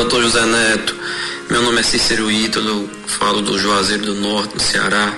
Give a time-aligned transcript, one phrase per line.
[0.00, 0.96] doutor José Neto.
[1.50, 5.14] Meu nome é Cícero Ítalo, falo do Juazeiro do Norte, no Ceará.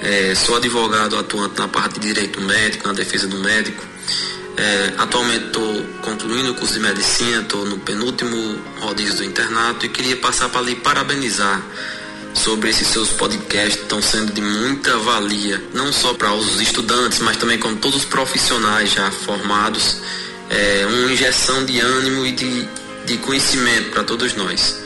[0.00, 3.84] É, sou advogado atuante na parte de direito médico, na defesa do médico.
[4.56, 9.88] É, atualmente estou concluindo o curso de medicina, estou no penúltimo rodízio do internato e
[9.88, 11.60] queria passar para lhe parabenizar
[12.32, 17.18] sobre esses seus podcasts que estão sendo de muita valia, não só para os estudantes,
[17.18, 19.96] mas também com todos os profissionais já formados.
[20.48, 22.68] É, uma injeção de ânimo e de,
[23.06, 24.82] de conhecimento para todos nós.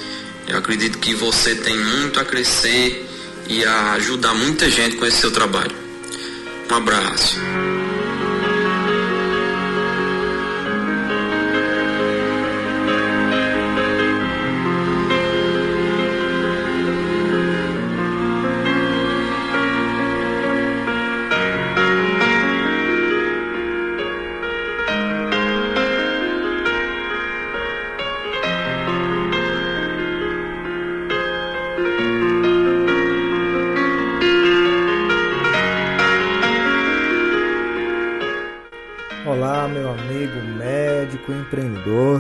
[0.47, 3.09] Eu acredito que você tem muito a crescer
[3.48, 5.75] e a ajudar muita gente com esse seu trabalho.
[6.70, 7.37] Um abraço.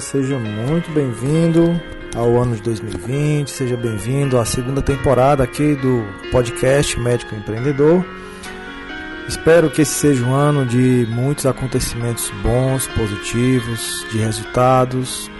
[0.00, 1.80] Seja muito bem-vindo
[2.14, 8.04] ao ano de 2020, seja bem-vindo à segunda temporada aqui do podcast Médico Empreendedor.
[9.28, 15.30] Espero que esse seja um ano de muitos acontecimentos bons, positivos, de resultados.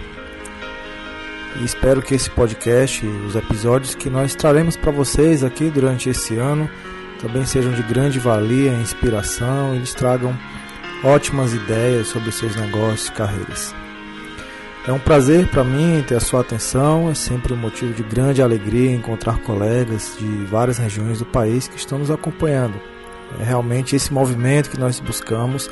[1.59, 6.37] E espero que esse podcast, os episódios que nós traremos para vocês aqui durante esse
[6.37, 6.69] ano,
[7.21, 10.37] também sejam de grande valia, inspiração, eles tragam
[11.03, 13.86] ótimas ideias sobre seus negócios e carreiras.
[14.87, 18.41] É um prazer para mim ter a sua atenção, é sempre um motivo de grande
[18.41, 22.79] alegria encontrar colegas de várias regiões do país que estão nos acompanhando.
[23.37, 25.69] É realmente esse movimento que nós buscamos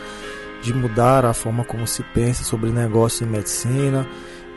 [0.61, 4.05] de mudar a forma como se pensa sobre negócios em medicina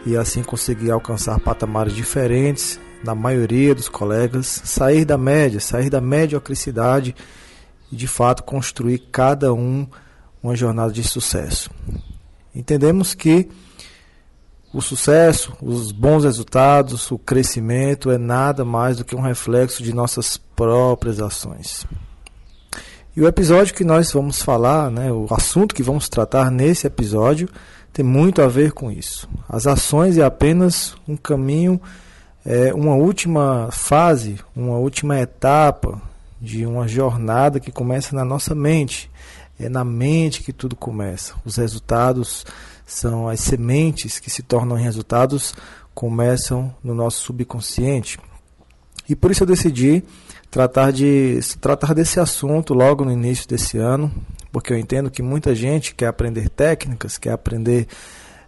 [0.04, 6.00] e assim conseguir alcançar patamares diferentes da maioria dos colegas, sair da média, sair da
[6.00, 7.14] mediocridade
[7.92, 9.86] e de fato construir cada um
[10.42, 11.70] uma jornada de sucesso.
[12.52, 13.48] Entendemos que
[14.72, 19.94] o sucesso, os bons resultados, o crescimento é nada mais do que um reflexo de
[19.94, 21.86] nossas próprias ações.
[23.16, 27.48] E o episódio que nós vamos falar, né, o assunto que vamos tratar nesse episódio,
[27.92, 29.28] tem muito a ver com isso.
[29.48, 31.80] As ações é apenas um caminho,
[32.44, 36.00] é, uma última fase, uma última etapa
[36.40, 39.10] de uma jornada que começa na nossa mente
[39.58, 41.34] é na mente que tudo começa.
[41.44, 42.46] Os resultados
[42.88, 45.54] são as sementes que se tornam resultados,
[45.94, 48.18] começam no nosso subconsciente.
[49.06, 50.02] E por isso eu decidi
[50.50, 54.10] tratar, de, tratar desse assunto logo no início desse ano,
[54.50, 57.86] porque eu entendo que muita gente quer aprender técnicas, quer aprender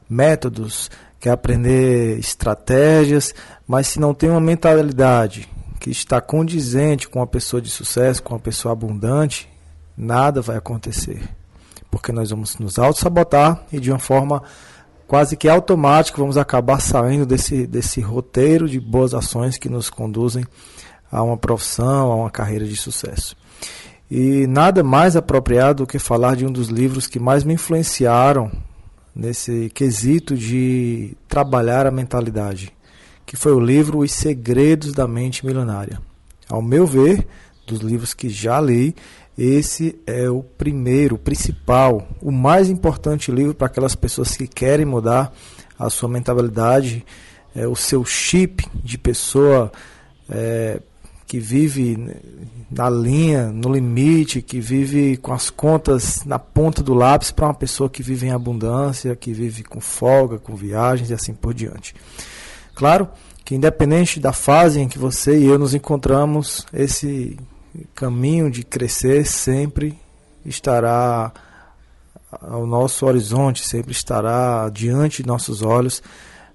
[0.09, 0.91] métodos,
[1.21, 3.35] quer aprender estratégias,
[3.69, 5.47] mas se não tem uma mentalidade
[5.79, 9.51] que está condizente com uma pessoa de sucesso, com uma pessoa abundante,
[9.95, 11.29] nada vai acontecer.
[11.91, 14.43] Porque nós vamos nos auto-sabotar e de uma forma
[15.07, 20.45] quase que automática vamos acabar saindo desse, desse roteiro de boas ações que nos conduzem
[21.11, 23.37] a uma profissão, a uma carreira de sucesso.
[24.09, 28.51] E nada mais apropriado do que falar de um dos livros que mais me influenciaram
[29.15, 32.73] nesse quesito de trabalhar a mentalidade,
[33.27, 36.01] que foi o livro Os Segredos da Mente Milionária.
[36.49, 37.27] Ao meu ver,
[37.67, 38.95] dos livros que já li,
[39.43, 44.85] esse é o primeiro, o principal, o mais importante livro para aquelas pessoas que querem
[44.85, 45.33] mudar
[45.79, 47.07] a sua mentalidade,
[47.57, 49.73] é, o seu chip de pessoa
[50.29, 50.83] é,
[51.27, 51.97] que vive
[52.71, 57.55] na linha, no limite, que vive com as contas na ponta do lápis, para uma
[57.55, 61.95] pessoa que vive em abundância, que vive com folga, com viagens e assim por diante.
[62.75, 63.09] Claro
[63.43, 67.39] que, independente da fase em que você e eu nos encontramos, esse
[67.95, 69.99] caminho de crescer sempre
[70.45, 71.33] estará
[72.41, 76.03] ao nosso horizonte, sempre estará diante de nossos olhos.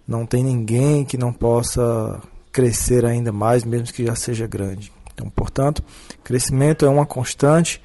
[0.08, 4.92] Não tem ninguém que não possa crescer ainda mais, mesmo que já seja grande.
[5.14, 5.84] Então, portanto,
[6.24, 7.82] crescimento é uma constante,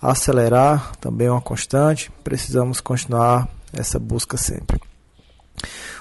[0.00, 4.80] acelerar também é uma constante, precisamos continuar essa busca sempre.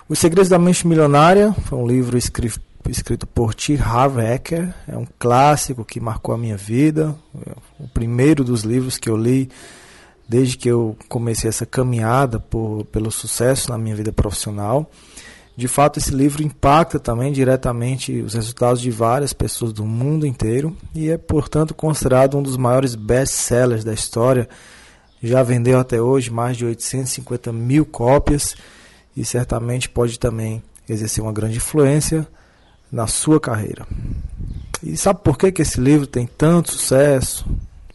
[0.07, 3.77] Os Segredos da Mente Milionária foi um livro escrito escrito por T.
[3.77, 7.15] Harv Eker, é um clássico que marcou a minha vida,
[7.45, 9.49] é o primeiro dos livros que eu li
[10.27, 14.89] desde que eu comecei essa caminhada por, pelo sucesso na minha vida profissional.
[15.57, 20.77] De fato, esse livro impacta também diretamente os resultados de várias pessoas do mundo inteiro
[20.93, 24.47] e é, portanto, considerado um dos maiores best-sellers da história.
[25.21, 28.55] Já vendeu até hoje mais de 850 mil cópias
[29.17, 32.25] e certamente pode também exercer uma grande influência
[32.91, 33.85] na sua carreira.
[34.81, 37.45] E sabe por que, que esse livro tem tanto sucesso?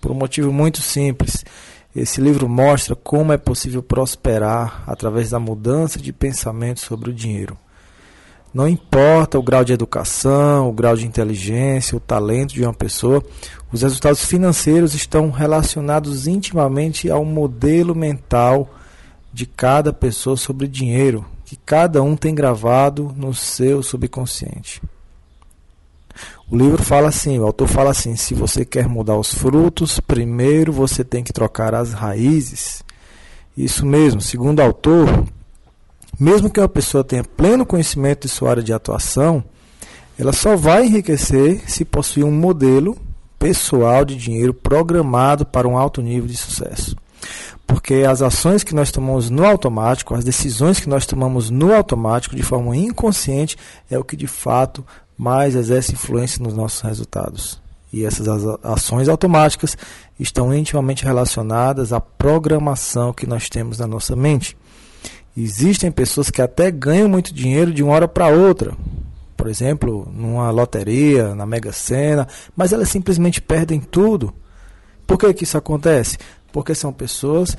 [0.01, 1.45] Por um motivo muito simples.
[1.95, 7.57] Esse livro mostra como é possível prosperar através da mudança de pensamento sobre o dinheiro.
[8.53, 13.21] Não importa o grau de educação, o grau de inteligência, o talento de uma pessoa,
[13.73, 18.73] os resultados financeiros estão relacionados intimamente ao modelo mental
[19.33, 24.83] de cada pessoa sobre dinheiro, que cada um tem gravado no seu subconsciente.
[26.51, 30.73] O livro fala assim, o autor fala assim: se você quer mudar os frutos, primeiro
[30.73, 32.83] você tem que trocar as raízes.
[33.57, 35.25] Isso mesmo, segundo o autor,
[36.19, 39.45] mesmo que uma pessoa tenha pleno conhecimento de sua área de atuação,
[40.19, 42.97] ela só vai enriquecer se possuir um modelo
[43.39, 46.97] pessoal de dinheiro programado para um alto nível de sucesso.
[47.67, 52.37] Porque as ações que nós tomamos no automático, as decisões que nós tomamos no automático
[52.37, 53.57] de forma inconsciente,
[53.91, 54.85] é o que de fato
[55.17, 57.63] mais exerce influência nos nossos resultados.
[57.93, 58.27] E essas
[58.63, 59.77] ações automáticas
[60.19, 64.57] estão intimamente relacionadas à programação que nós temos na nossa mente.
[65.37, 68.77] Existem pessoas que até ganham muito dinheiro de uma hora para outra.
[69.37, 72.27] Por exemplo, numa loteria, na Mega Sena,
[72.57, 74.35] mas elas simplesmente perdem tudo.
[75.07, 76.19] Por que, que isso acontece?
[76.55, 77.57] Porque são pessoas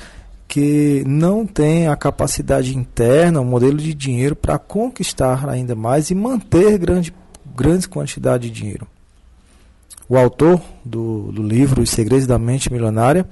[0.47, 6.15] que não têm a capacidade interna, um modelo de dinheiro para conquistar ainda mais e
[6.15, 7.13] manter grande,
[7.53, 8.87] grandes quantidades de dinheiro.
[10.07, 13.27] O autor do, do livro Os Segredos da Mente Milionária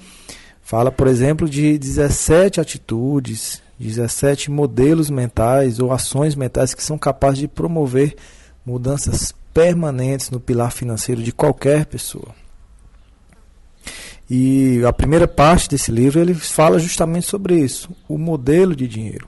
[0.62, 7.40] fala, por exemplo, de 17 atitudes, 17 modelos mentais ou ações mentais que são capazes
[7.40, 8.18] de promover
[8.66, 12.43] mudanças permanentes no pilar financeiro de qualquer pessoa.
[14.30, 19.28] E a primeira parte desse livro ele fala justamente sobre isso, o modelo de dinheiro.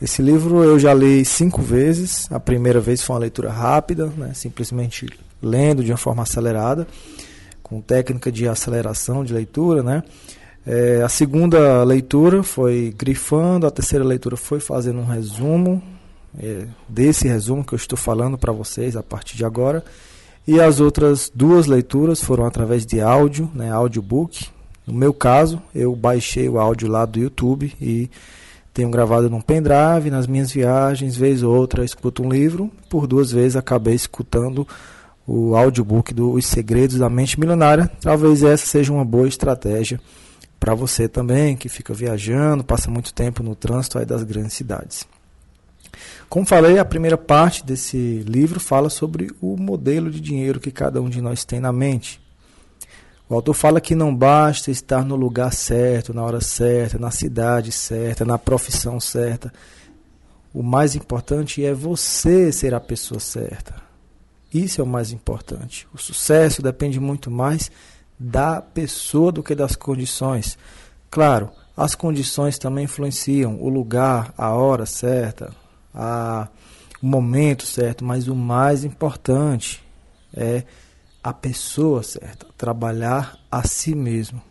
[0.00, 2.26] Esse livro eu já li cinco vezes.
[2.32, 5.08] A primeira vez foi uma leitura rápida, né, simplesmente
[5.40, 6.88] lendo de uma forma acelerada,
[7.62, 10.02] com técnica de aceleração de leitura, né?
[10.66, 15.82] É, a segunda leitura foi grifando, a terceira leitura foi fazendo um resumo
[16.38, 19.84] é, desse resumo que eu estou falando para vocês a partir de agora.
[20.46, 24.48] E as outras duas leituras foram através de áudio, né, audiobook.
[24.86, 28.10] No meu caso, eu baixei o áudio lá do YouTube e
[28.74, 32.70] tenho gravado num pendrive, nas minhas viagens, vez ou outra escuto um livro.
[32.90, 34.66] Por duas vezes acabei escutando
[35.26, 37.90] o audiobook do Os Segredos da Mente Milionária.
[38.00, 40.00] Talvez essa seja uma boa estratégia
[40.58, 45.06] para você também que fica viajando, passa muito tempo no trânsito aí das grandes cidades.
[46.28, 51.00] Como falei, a primeira parte desse livro fala sobre o modelo de dinheiro que cada
[51.00, 52.20] um de nós tem na mente.
[53.28, 57.72] O autor fala que não basta estar no lugar certo, na hora certa, na cidade
[57.72, 59.52] certa, na profissão certa.
[60.52, 63.74] O mais importante é você ser a pessoa certa.
[64.52, 65.88] Isso é o mais importante.
[65.94, 67.70] O sucesso depende muito mais
[68.18, 70.58] da pessoa do que das condições.
[71.10, 75.52] Claro, as condições também influenciam o lugar, a hora certa,
[75.94, 76.48] a,
[77.02, 79.82] o momento certo, mas o mais importante
[80.34, 80.64] é
[81.22, 84.42] a pessoa certa, trabalhar a si mesmo,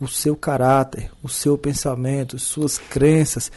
[0.00, 3.50] o seu caráter, o seu pensamento, suas crenças.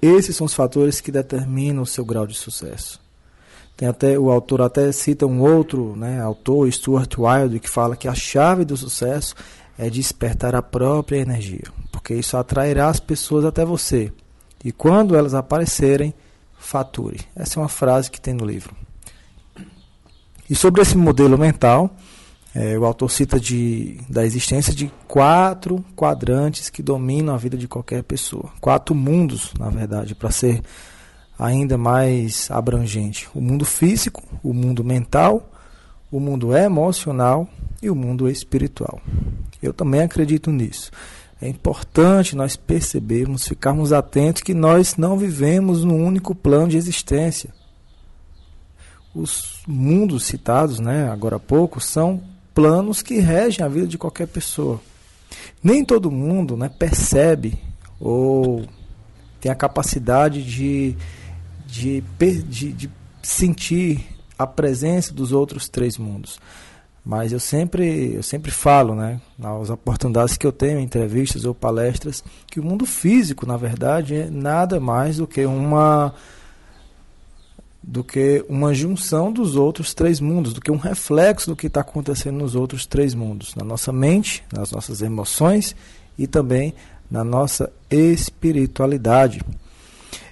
[0.00, 3.00] Esses são os fatores que determinam o seu grau de sucesso.
[3.76, 8.08] Tem até o autor até cita um outro, né, autor Stuart Wilde que fala que
[8.08, 9.34] a chave do sucesso
[9.78, 14.10] é despertar a própria energia, porque isso atrairá as pessoas até você.
[14.64, 16.14] E quando elas aparecerem,
[16.66, 17.20] fature.
[17.34, 18.74] Essa é uma frase que tem no livro.
[20.50, 21.94] E sobre esse modelo mental,
[22.54, 27.68] é, o autor cita de, da existência de quatro quadrantes que dominam a vida de
[27.68, 28.50] qualquer pessoa.
[28.60, 30.62] Quatro mundos, na verdade, para ser
[31.38, 35.48] ainda mais abrangente: o mundo físico, o mundo mental,
[36.10, 37.48] o mundo emocional
[37.80, 39.00] e o mundo espiritual.
[39.62, 40.90] Eu também acredito nisso.
[41.40, 47.50] É importante nós percebermos, ficarmos atentos que nós não vivemos num único plano de existência.
[49.14, 52.22] Os mundos citados, né, agora há pouco, são
[52.54, 54.80] planos que regem a vida de qualquer pessoa.
[55.62, 57.58] Nem todo mundo né, percebe
[58.00, 58.66] ou
[59.40, 60.96] tem a capacidade de
[61.66, 62.02] de,
[62.42, 62.90] de, de
[63.22, 64.06] sentir
[64.38, 66.40] a presença dos outros três mundos.
[67.08, 72.24] Mas eu sempre, eu sempre falo, né, nas oportunidades que eu tenho, entrevistas ou palestras,
[72.48, 76.12] que o mundo físico, na verdade, é nada mais do que uma
[77.80, 81.82] do que uma junção dos outros três mundos, do que um reflexo do que está
[81.82, 85.76] acontecendo nos outros três mundos, na nossa mente, nas nossas emoções
[86.18, 86.74] e também
[87.08, 89.40] na nossa espiritualidade.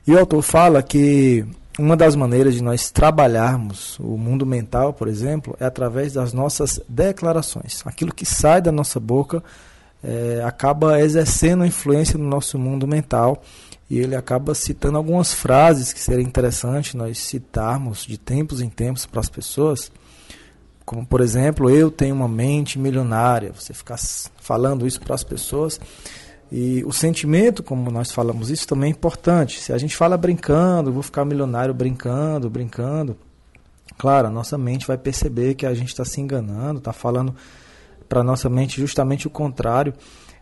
[0.05, 1.47] E o autor fala que
[1.79, 6.81] uma das maneiras de nós trabalharmos o mundo mental, por exemplo, é através das nossas
[6.89, 7.83] declarações.
[7.85, 9.43] Aquilo que sai da nossa boca
[10.03, 13.43] é, acaba exercendo influência no nosso mundo mental
[13.91, 19.05] e ele acaba citando algumas frases que seria interessante nós citarmos de tempos em tempos
[19.05, 19.91] para as pessoas,
[20.85, 23.53] como por exemplo, eu tenho uma mente milionária.
[23.53, 23.99] Você ficar
[24.37, 25.81] falando isso para as pessoas
[26.57, 29.61] e o sentimento, como nós falamos isso, também é importante.
[29.61, 33.17] Se a gente fala brincando, vou ficar milionário brincando, brincando,
[33.99, 37.35] claro, a nossa mente vai perceber que a gente está se enganando, está falando
[38.09, 39.93] para nossa mente justamente o contrário.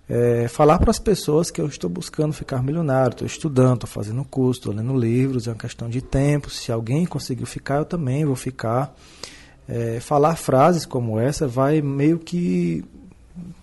[0.07, 4.23] É, falar para as pessoas que eu estou buscando ficar milionário, estou estudando, estou fazendo
[4.23, 6.50] curso, estou lendo livros, é uma questão de tempo.
[6.50, 8.95] Se alguém conseguiu ficar, eu também vou ficar.
[9.66, 12.85] É, falar frases como essa vai meio que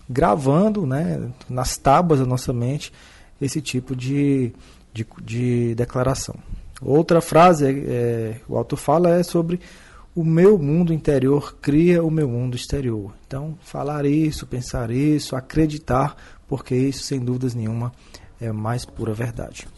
[0.08, 2.92] gravando né, nas tábuas da nossa mente
[3.40, 4.52] esse tipo de,
[4.92, 6.34] de, de declaração.
[6.82, 9.60] Outra frase, é, é, o autor fala, é sobre
[10.14, 13.12] o meu mundo interior cria o meu mundo exterior.
[13.26, 16.16] Então, falar isso, pensar isso, acreditar,
[16.48, 17.92] porque isso, sem dúvidas nenhuma,
[18.40, 19.68] é a mais pura verdade.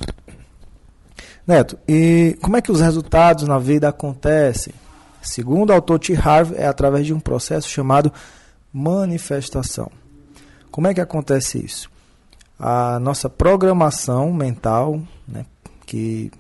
[1.46, 4.72] Neto, e como é que os resultados na vida acontecem?
[5.20, 6.14] Segundo o autor T.
[6.14, 8.12] Harvey, é através de um processo chamado
[8.72, 9.90] manifestação.
[10.70, 11.90] Como é que acontece isso?
[12.58, 15.44] A nossa programação mental, né,
[15.84, 16.30] que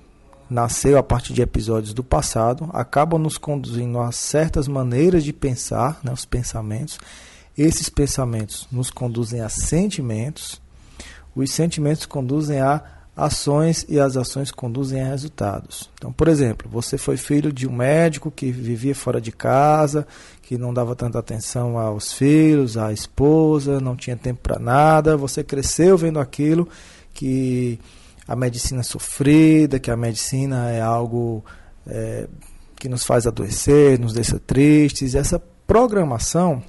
[0.48, 5.98] nasceu a partir de episódios do passado, acaba nos conduzindo a certas maneiras de pensar,
[6.02, 6.98] né, os pensamentos.
[7.56, 10.60] Esses pensamentos nos conduzem a sentimentos,
[11.34, 12.82] os sentimentos conduzem a
[13.16, 15.90] ações e as ações conduzem a resultados.
[15.94, 20.06] Então, por exemplo, você foi filho de um médico que vivia fora de casa,
[20.42, 25.16] que não dava tanta atenção aos filhos, à esposa, não tinha tempo para nada.
[25.16, 26.66] Você cresceu vendo aquilo
[27.12, 27.78] que
[28.26, 31.44] a medicina é sofrida, que a medicina é algo
[31.86, 32.26] é,
[32.76, 35.14] que nos faz adoecer, nos deixa tristes.
[35.14, 36.62] Essa programação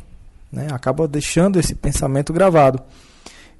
[0.51, 2.81] né, acaba deixando esse pensamento gravado.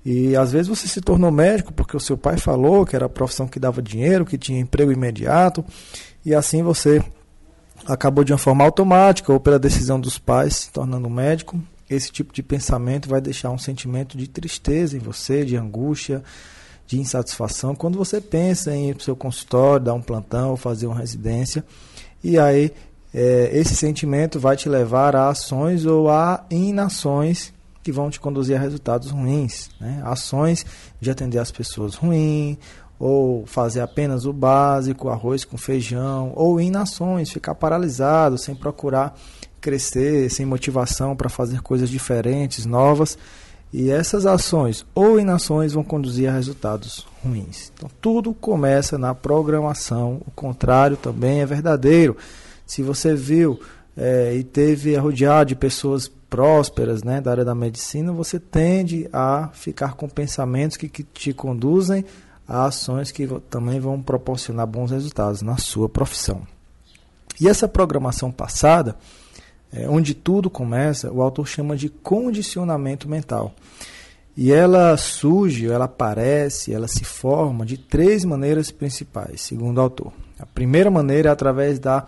[0.06, 3.10] E às vezes você se tornou médico porque o seu pai falou que era a
[3.10, 5.64] profissão que dava dinheiro, que tinha emprego imediato,
[6.26, 7.02] e assim você
[7.86, 11.58] acabou de uma forma automática ou pela decisão dos pais se tornando médico.
[11.90, 16.24] Esse tipo de pensamento vai deixar um sentimento de tristeza em você, de angústia,
[16.88, 20.58] de insatisfação quando você pensa em ir para o seu consultório, dar um plantão ou
[20.58, 21.64] fazer uma residência.
[22.22, 22.74] E aí
[23.14, 28.56] é, esse sentimento vai te levar a ações ou a inações que vão te conduzir
[28.56, 29.70] a resultados ruins.
[29.80, 30.02] Né?
[30.06, 30.66] Ações
[31.00, 32.58] de atender as pessoas ruim,
[32.98, 39.14] ou fazer apenas o básico, arroz com feijão, ou inações, ficar paralisado, sem procurar
[39.60, 43.18] crescer, sem motivação para fazer coisas diferentes, novas.
[43.74, 47.72] E essas ações ou inações vão conduzir a resultados ruins.
[47.74, 52.16] Então, tudo começa na programação, o contrário também é verdadeiro.
[52.66, 53.60] Se você viu
[53.98, 59.52] é, e teve rodeado de pessoas prósperas né, da área da medicina, você tende a
[59.54, 62.04] ficar com pensamentos que, que te conduzem
[62.48, 66.42] a ações que também vão proporcionar bons resultados na sua profissão.
[67.40, 68.98] E essa programação passada,
[69.72, 73.54] é, onde tudo começa, o autor chama de condicionamento mental.
[74.36, 80.12] E ela surge, ela aparece, ela se forma de três maneiras principais, segundo o autor.
[80.40, 82.08] A primeira maneira é através da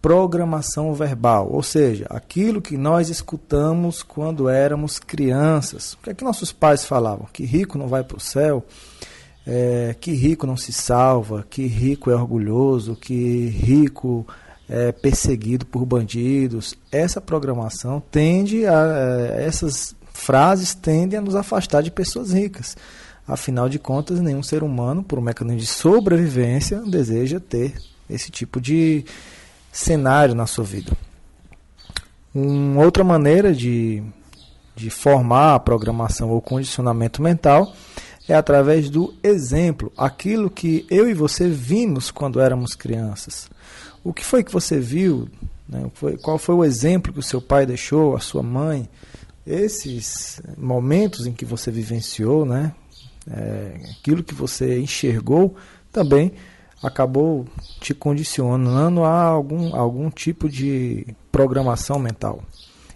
[0.00, 5.92] programação verbal, ou seja, aquilo que nós escutamos quando éramos crianças.
[5.92, 7.28] O que é que nossos pais falavam?
[7.32, 8.64] Que rico não vai para o céu,
[9.46, 14.26] é, que rico não se salva, que rico é orgulhoso, que rico
[14.68, 16.76] é perseguido por bandidos.
[16.90, 18.86] Essa programação tende a.
[19.36, 22.76] É, essas frases tendem a nos afastar de pessoas ricas.
[23.26, 27.74] Afinal de contas, nenhum ser humano, por um mecanismo de sobrevivência, deseja ter
[28.08, 29.04] esse tipo de
[29.72, 30.92] cenário na sua vida.
[32.34, 34.02] Uma outra maneira de,
[34.74, 37.74] de formar a programação ou condicionamento mental
[38.28, 43.50] é através do exemplo, aquilo que eu e você vimos quando éramos crianças.
[44.04, 45.28] O que foi que você viu?
[45.68, 45.90] Né?
[46.22, 48.88] Qual foi o exemplo que o seu pai deixou, a sua mãe?
[49.44, 52.72] Esses momentos em que você vivenciou, né?
[53.30, 55.56] É, aquilo que você enxergou,
[55.92, 56.32] também
[56.82, 57.46] acabou
[57.80, 62.42] te condicionando a algum, algum tipo de programação mental.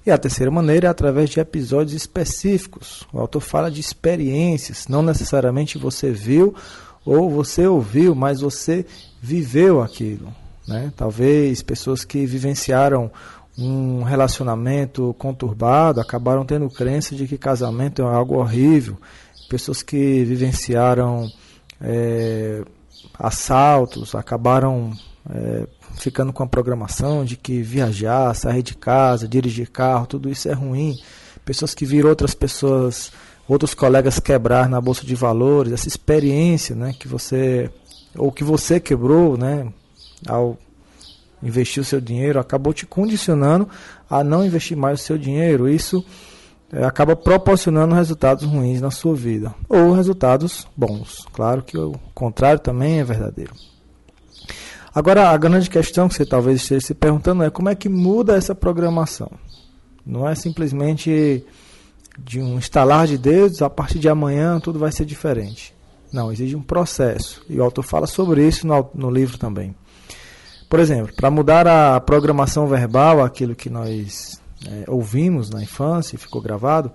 [0.07, 3.07] E a terceira maneira é através de episódios específicos.
[3.12, 6.55] O autor fala de experiências, não necessariamente você viu
[7.05, 8.85] ou você ouviu, mas você
[9.21, 10.33] viveu aquilo.
[10.69, 10.93] Né?
[10.97, 13.11] Talvez pessoas que vivenciaram
[13.57, 18.97] um relacionamento conturbado acabaram tendo crença de que casamento é algo horrível.
[19.49, 21.31] Pessoas que vivenciaram
[21.81, 22.62] é,
[23.18, 24.92] assaltos, acabaram
[25.30, 25.66] é,
[25.99, 30.52] ficando com a programação de que viajar, sair de casa, dirigir carro, tudo isso é
[30.52, 30.99] ruim.
[31.44, 33.12] Pessoas que viram outras pessoas,
[33.49, 37.70] outros colegas quebrar na bolsa de valores, essa experiência, né, que você
[38.16, 39.66] ou que você quebrou, né,
[40.26, 40.56] ao
[41.42, 43.68] investir o seu dinheiro, acabou te condicionando
[44.08, 45.68] a não investir mais o seu dinheiro.
[45.68, 46.04] Isso
[46.75, 51.25] é, acaba proporcionando resultados ruins na sua vida ou resultados bons.
[51.33, 53.52] Claro que o contrário também é verdadeiro.
[54.93, 58.37] Agora, a grande questão que você talvez esteja se perguntando é como é que muda
[58.37, 59.31] essa programação.
[60.04, 61.45] Não é simplesmente
[62.19, 65.75] de um instalar de dedos, a partir de amanhã tudo vai ser diferente.
[66.12, 67.45] Não, exige um processo.
[67.49, 69.75] E o autor fala sobre isso no, no livro também.
[70.69, 76.40] Por exemplo, para mudar a programação verbal, aquilo que nós é, ouvimos na infância ficou
[76.40, 76.90] gravado,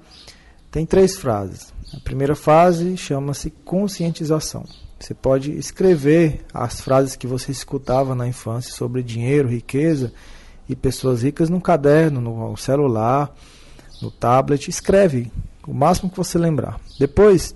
[0.72, 1.74] tem três frases.
[1.94, 4.64] A primeira fase chama-se conscientização.
[5.00, 10.12] Você pode escrever as frases que você escutava na infância sobre dinheiro, riqueza
[10.68, 13.34] e pessoas ricas no caderno, no celular,
[14.02, 14.70] no tablet.
[14.70, 15.32] Escreve
[15.66, 16.80] o máximo que você lembrar.
[17.00, 17.56] Depois,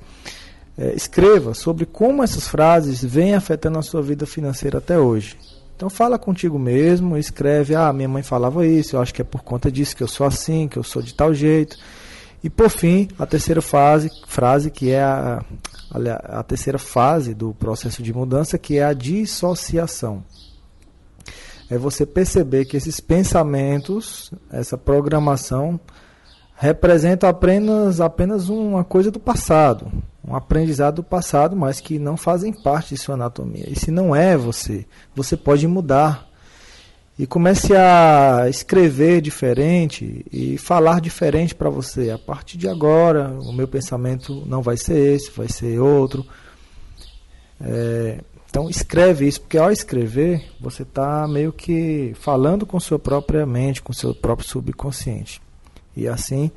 [0.77, 5.37] é, escreva sobre como essas frases vêm afetando a sua vida financeira até hoje.
[5.75, 9.43] Então fala contigo mesmo, escreve, ah, minha mãe falava isso, eu acho que é por
[9.43, 11.77] conta disso que eu sou assim, que eu sou de tal jeito.
[12.43, 15.43] E por fim, a terceira fase, frase que é a,
[15.91, 20.23] a, a terceira fase do processo de mudança, que é a dissociação.
[21.69, 25.79] É você perceber que esses pensamentos, essa programação,
[26.55, 29.91] representam apenas, apenas uma coisa do passado
[30.25, 33.69] um aprendizado do passado, mas que não fazem parte de sua anatomia.
[33.69, 36.29] E se não é você, você pode mudar.
[37.19, 42.09] E comece a escrever diferente e falar diferente para você.
[42.09, 46.25] A partir de agora, o meu pensamento não vai ser esse, vai ser outro.
[47.61, 53.45] É, então escreve isso, porque ao escrever, você está meio que falando com sua própria
[53.45, 55.41] mente, com seu próprio subconsciente.
[55.95, 56.49] E assim,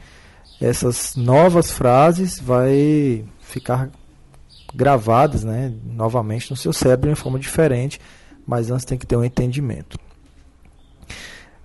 [0.61, 3.91] essas novas frases vai ficar
[4.75, 8.01] gravadas né, novamente no seu cérebro de forma diferente,
[8.47, 9.99] mas antes tem que ter um entendimento.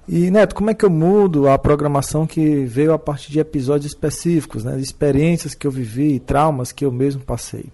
[0.08, 3.92] E Neto, como é que eu mudo a programação que veio a partir de episódios
[3.92, 7.66] específicos, né, experiências que eu vivi, traumas que eu mesmo passei?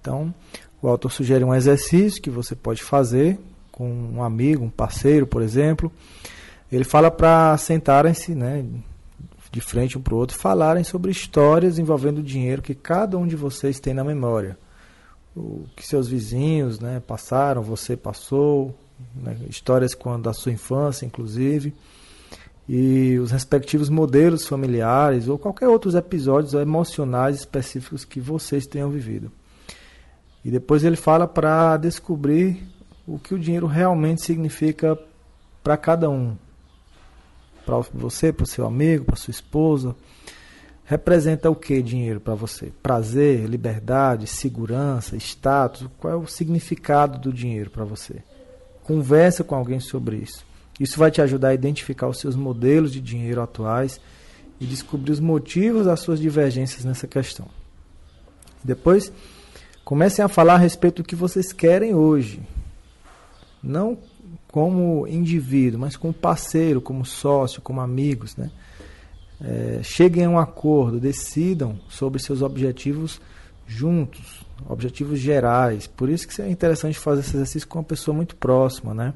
[0.00, 0.34] Então,
[0.80, 3.38] o autor sugere um exercício que você pode fazer
[3.70, 5.90] com um amigo, um parceiro, por exemplo.
[6.70, 8.64] Ele fala para sentarem-se né,
[9.50, 13.26] de frente um para o outro, falarem sobre histórias envolvendo o dinheiro que cada um
[13.26, 14.58] de vocês tem na memória.
[15.36, 18.76] O que seus vizinhos né, passaram, você passou,
[19.14, 21.74] né, histórias quando da sua infância, inclusive,
[22.68, 29.32] e os respectivos modelos familiares ou qualquer outros episódios emocionais específicos que vocês tenham vivido.
[30.44, 32.62] E depois ele fala para descobrir
[33.06, 34.98] o que o dinheiro realmente significa
[35.62, 36.36] para cada um,
[37.68, 39.94] para você, para o seu amigo, para sua esposa.
[40.86, 42.72] Representa o que dinheiro para você?
[42.82, 45.86] Prazer, liberdade, segurança, status?
[45.98, 48.22] Qual é o significado do dinheiro para você?
[48.84, 50.46] Conversa com alguém sobre isso.
[50.80, 54.00] Isso vai te ajudar a identificar os seus modelos de dinheiro atuais
[54.58, 57.48] e descobrir os motivos das suas divergências nessa questão.
[58.64, 59.12] Depois,
[59.84, 62.40] comecem a falar a respeito do que vocês querem hoje.
[63.62, 63.98] Não
[64.50, 68.50] como indivíduo, mas como parceiro, como sócio, como amigos, né?
[69.40, 73.20] É, cheguem a um acordo, decidam sobre seus objetivos
[73.66, 75.86] juntos, objetivos gerais.
[75.86, 79.14] Por isso que é interessante fazer esse exercício com uma pessoa muito próxima, né?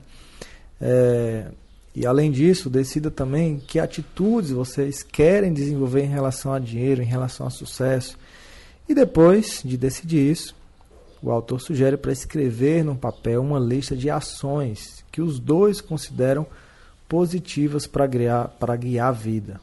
[0.81, 1.47] É,
[1.95, 7.07] e além disso, decida também que atitudes vocês querem desenvolver em relação a dinheiro, em
[7.07, 8.17] relação a sucesso.
[8.89, 10.55] E depois de decidir isso,
[11.23, 16.47] o autor sugere para escrever no papel uma lista de ações que os dois consideram
[17.07, 19.61] positivas para guiar, guiar a vida.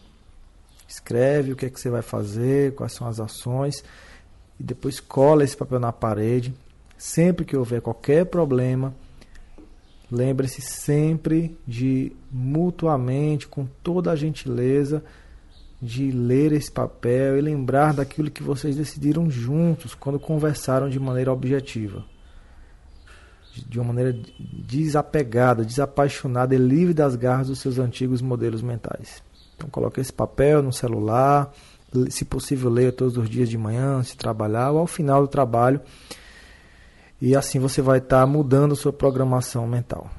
[0.87, 3.83] Escreve o que é que você vai fazer, quais são as ações,
[4.59, 6.53] e depois cola esse papel na parede.
[6.97, 8.93] Sempre que houver qualquer problema,
[10.11, 15.03] lembre-se sempre de mutuamente, com toda a gentileza,
[15.81, 21.31] de ler esse papel e lembrar daquilo que vocês decidiram juntos quando conversaram de maneira
[21.31, 22.05] objetiva.
[23.67, 29.21] De uma maneira desapegada, desapaixonada e livre das garras dos seus antigos modelos mentais.
[29.55, 31.51] Então coloque esse papel no celular,
[32.09, 35.81] se possível leia todos os dias de manhã, se trabalhar ou ao final do trabalho.
[37.21, 40.09] E assim você vai estar mudando a sua programação mental.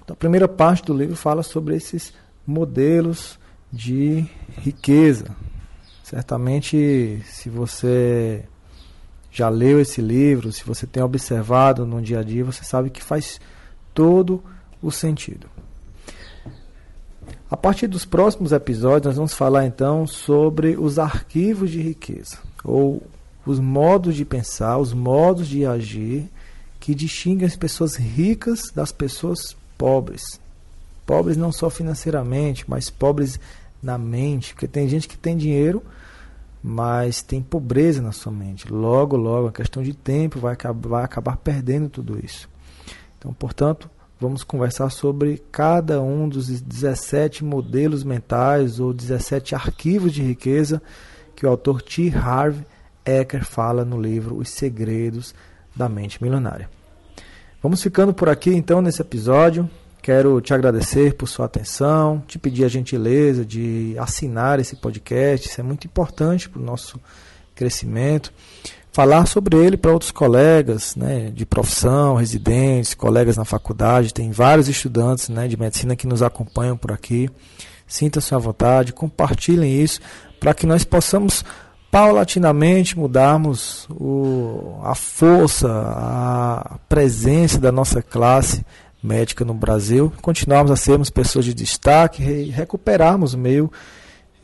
[0.00, 2.12] Então, a primeira parte do livro fala sobre esses
[2.46, 3.38] modelos
[3.72, 4.26] de
[4.58, 5.36] riqueza.
[6.02, 8.44] Certamente, se você
[9.30, 13.02] já leu esse livro, se você tem observado no dia a dia, você sabe que
[13.02, 13.40] faz
[13.94, 14.42] todo
[14.82, 15.48] o sentido.
[17.50, 23.02] A partir dos próximos episódios, nós vamos falar então sobre os arquivos de riqueza, ou
[23.46, 26.28] os modos de pensar, os modos de agir
[26.78, 30.38] que distinguem as pessoas ricas das pessoas pobres.
[31.06, 33.40] Pobres não só financeiramente, mas pobres
[33.82, 35.82] na mente, porque tem gente que tem dinheiro,
[36.62, 38.70] mas tem pobreza na sua mente.
[38.70, 42.48] Logo, logo, a questão de tempo vai acabar, vai acabar perdendo tudo isso.
[43.18, 43.90] Então, portanto,
[44.20, 50.82] vamos conversar sobre cada um dos 17 modelos mentais ou 17 arquivos de riqueza
[51.34, 52.12] que o autor T.
[52.14, 52.62] Harv
[53.04, 55.34] Eker fala no livro Os Segredos
[55.74, 56.68] da Mente Milionária.
[57.62, 59.68] Vamos ficando por aqui então nesse episódio.
[60.02, 65.60] Quero te agradecer por sua atenção, te pedir a gentileza de assinar esse podcast, isso
[65.60, 67.00] é muito importante para o nosso
[67.54, 68.32] crescimento
[68.98, 74.12] falar sobre ele para outros colegas né, de profissão, residentes, colegas na faculdade.
[74.12, 77.30] Tem vários estudantes né, de medicina que nos acompanham por aqui.
[77.86, 80.00] Sinta-se à vontade, compartilhem isso
[80.40, 81.44] para que nós possamos
[81.92, 88.64] paulatinamente mudarmos o, a força, a presença da nossa classe
[89.02, 93.70] médica no Brasil, continuarmos a sermos pessoas de destaque e recuperarmos meio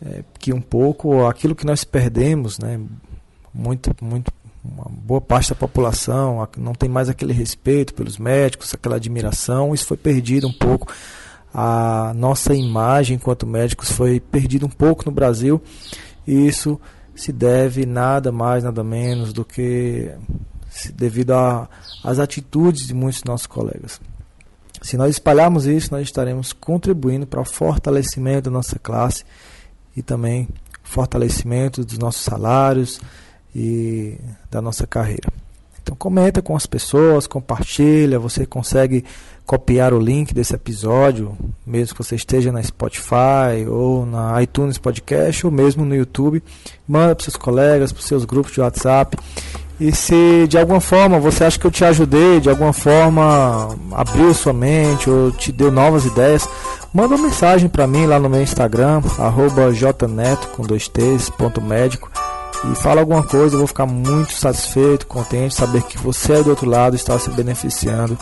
[0.04, 2.80] é, que um pouco aquilo que nós perdemos, né,
[3.52, 4.32] muito, muito
[4.64, 9.74] uma boa parte da população não tem mais aquele respeito pelos médicos, aquela admiração.
[9.74, 10.90] Isso foi perdido um pouco.
[11.52, 15.62] A nossa imagem enquanto médicos foi perdida um pouco no Brasil.
[16.26, 16.80] E isso
[17.14, 20.10] se deve nada mais, nada menos do que
[20.94, 21.32] devido
[22.02, 24.00] às atitudes de muitos nossos colegas.
[24.84, 29.24] Se nós espalharmos isso, nós estaremos contribuindo para o fortalecimento da nossa classe
[29.96, 30.46] e também
[30.82, 33.00] fortalecimento dos nossos salários,
[33.54, 34.18] e
[34.50, 35.32] da nossa carreira.
[35.82, 39.04] Então comenta com as pessoas, compartilha, você consegue
[39.44, 45.46] copiar o link desse episódio, mesmo que você esteja na Spotify ou na iTunes Podcast
[45.46, 46.42] ou mesmo no YouTube,
[46.88, 49.16] manda para seus colegas, para seus grupos de WhatsApp.
[49.80, 54.32] E se de alguma forma você acha que eu te ajudei, de alguma forma abriu
[54.32, 56.48] sua mente ou te deu novas ideias,
[56.92, 59.02] manda uma mensagem para mim lá no meu Instagram,
[59.72, 62.10] jneto com dois t's, ponto médico
[62.72, 66.68] e fala alguma coisa, eu vou ficar muito satisfeito, contente, saber que você do outro
[66.68, 68.16] lado está se beneficiando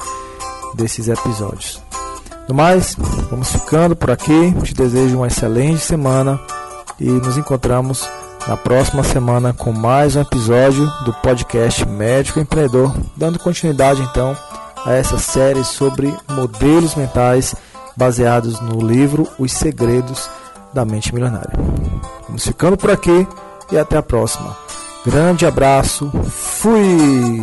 [0.75, 1.81] desses episódios.
[2.49, 2.97] No mais,
[3.31, 4.53] vamos ficando por aqui.
[4.65, 6.41] Te desejo uma excelente semana
[6.99, 8.09] e nos encontramos
[8.47, 14.37] na próxima semana com mais um episódio do podcast Médico Empreendedor, dando continuidade então
[14.85, 17.55] a essa série sobre modelos mentais
[17.97, 20.29] baseados no livro Os Segredos
[20.73, 21.53] da Mente Milionária.
[22.27, 23.27] Vamos ficando por aqui
[23.71, 24.57] e até a próxima.
[25.05, 27.41] Grande abraço, fui!